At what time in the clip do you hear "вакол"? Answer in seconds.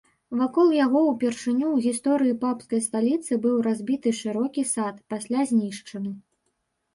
0.37-0.69